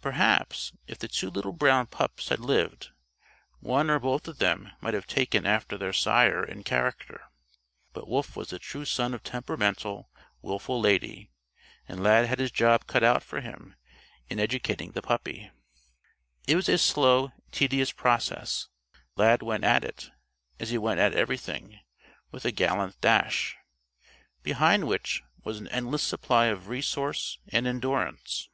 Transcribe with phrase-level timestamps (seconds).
[0.00, 2.88] Perhaps if the two little brown pups had lived,
[3.60, 7.24] one or both of them might have taken after their sire in character.
[7.92, 10.08] But Wolf was the true son of temperamental,
[10.40, 11.28] wilful Lady,
[11.86, 13.76] and Lad had his job cut out for him
[14.30, 15.50] in educating the puppy.
[16.48, 18.68] It was a slow, tedious process.
[19.16, 20.10] Lad went at it,
[20.58, 21.78] as he went at everything
[22.30, 23.58] with a gallant dash,
[24.42, 28.48] behind which was an endless supply of resource and endurance.